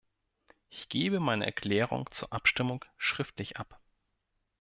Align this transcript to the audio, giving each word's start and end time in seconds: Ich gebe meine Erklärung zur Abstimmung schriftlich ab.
Ich 0.67 0.89
gebe 0.89 1.19
meine 1.19 1.45
Erklärung 1.45 2.09
zur 2.11 2.33
Abstimmung 2.33 2.83
schriftlich 2.97 3.57
ab. 3.57 3.79